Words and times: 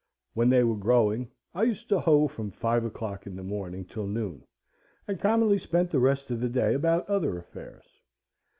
When 0.33 0.49
they 0.49 0.63
were 0.63 0.77
growing, 0.77 1.29
I 1.53 1.61
used 1.61 1.87
to 1.89 1.99
hoe 1.99 2.27
from 2.27 2.49
five 2.49 2.83
o'clock 2.83 3.27
in 3.27 3.35
the 3.35 3.43
morning 3.43 3.85
till 3.85 4.07
noon, 4.07 4.43
and 5.07 5.19
commonly 5.19 5.59
spent 5.59 5.91
the 5.91 5.99
rest 5.99 6.31
of 6.31 6.39
the 6.39 6.49
day 6.49 6.73
about 6.73 7.07
other 7.07 7.37
affairs. 7.37 7.85